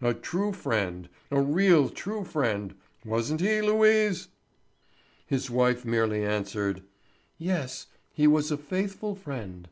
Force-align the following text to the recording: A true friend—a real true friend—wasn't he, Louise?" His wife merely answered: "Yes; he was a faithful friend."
A 0.00 0.14
true 0.14 0.54
friend—a 0.54 1.38
real 1.38 1.90
true 1.90 2.24
friend—wasn't 2.24 3.42
he, 3.42 3.60
Louise?" 3.60 4.28
His 5.26 5.50
wife 5.50 5.84
merely 5.84 6.24
answered: 6.24 6.82
"Yes; 7.36 7.88
he 8.14 8.26
was 8.26 8.50
a 8.50 8.56
faithful 8.56 9.14
friend." 9.14 9.68